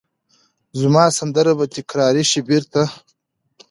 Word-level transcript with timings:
زما 0.79 1.03
سندره 1.17 1.51
به 1.59 1.65
تکرار 1.75 2.15
شي 2.29 2.41
بیرته 2.47 2.81